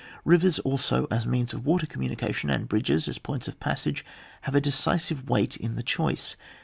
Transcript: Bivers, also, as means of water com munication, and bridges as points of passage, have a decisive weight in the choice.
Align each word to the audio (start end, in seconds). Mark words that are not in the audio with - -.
Bivers, 0.25 0.59
also, 0.65 1.05
as 1.11 1.27
means 1.27 1.53
of 1.53 1.63
water 1.63 1.85
com 1.85 2.01
munication, 2.01 2.51
and 2.51 2.67
bridges 2.67 3.07
as 3.07 3.19
points 3.19 3.47
of 3.47 3.59
passage, 3.59 4.03
have 4.41 4.55
a 4.55 4.59
decisive 4.59 5.29
weight 5.29 5.55
in 5.55 5.75
the 5.75 5.83
choice. 5.83 6.35